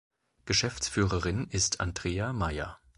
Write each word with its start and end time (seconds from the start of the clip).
Geschäftsführerin 0.45 1.47
ist 1.51 1.79
Andrea 1.79 2.33
Mayer. 2.33 2.79